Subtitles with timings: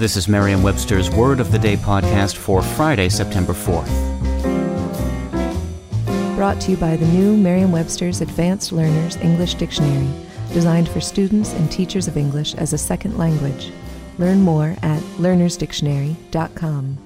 [0.00, 3.86] This is Merriam-Webster's Word of the Day podcast for Friday, September 4th.
[6.36, 10.08] Brought to you by the new Merriam-Webster's Advanced Learners English Dictionary,
[10.54, 13.72] designed for students and teachers of English as a second language.
[14.18, 16.98] Learn more at learnersdictionary.com.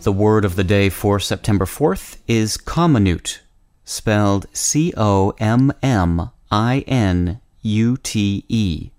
[0.00, 3.42] The word of the day for September 4th is comminute,
[3.84, 8.92] spelled C O M M I N U T E.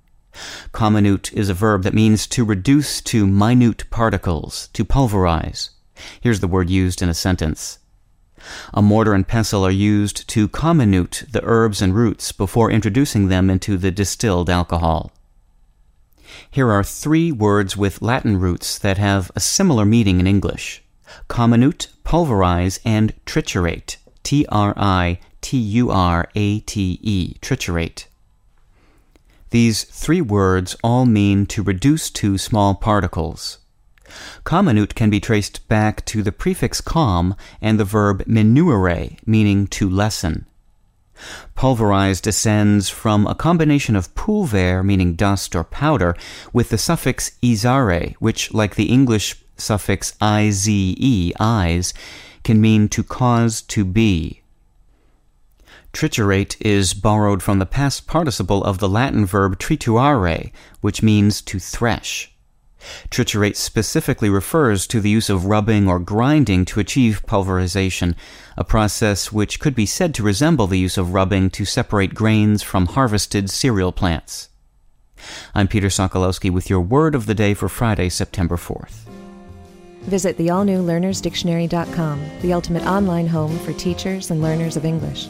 [0.71, 5.71] Comminute is a verb that means to reduce to minute particles, to pulverize.
[6.19, 7.79] Here's the word used in a sentence.
[8.73, 13.49] A mortar and pestle are used to comminute the herbs and roots before introducing them
[13.49, 15.11] into the distilled alcohol.
[16.49, 20.83] Here are three words with Latin roots that have a similar meaning in English.
[21.27, 23.97] Comminute, pulverize, and triturate.
[24.23, 27.35] T R I T U R A T E.
[27.41, 28.05] Triturate.
[29.53, 33.59] These three words all mean to reduce to small particles.
[34.43, 39.87] Comminute can be traced back to the prefix com and the verb minuere, meaning to
[39.87, 40.47] lessen.
[41.53, 46.15] Pulverize descends from a combination of pulver, meaning dust or powder,
[46.51, 50.67] with the suffix izare, which, like the English suffix ize,
[51.39, 51.93] eyes,
[52.43, 54.42] can mean to cause to be.
[55.93, 61.59] Triturate is borrowed from the past participle of the Latin verb triturare, which means to
[61.59, 62.31] thresh.
[63.09, 68.15] Triturate specifically refers to the use of rubbing or grinding to achieve pulverization,
[68.57, 72.63] a process which could be said to resemble the use of rubbing to separate grains
[72.63, 74.49] from harvested cereal plants.
[75.53, 79.07] I'm Peter Sokolowski with your word of the day for Friday, September 4th.
[80.01, 85.29] Visit the all new learnersdictionary.com, the ultimate online home for teachers and learners of English.